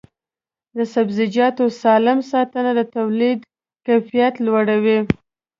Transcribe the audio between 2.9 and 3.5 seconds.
تولید